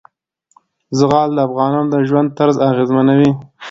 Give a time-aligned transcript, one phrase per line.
[0.99, 3.31] زغال د افغانانو د ژوند طرز اغېزمنوي.